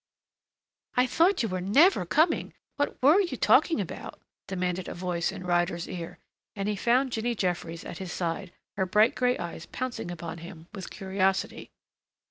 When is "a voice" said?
4.87-5.31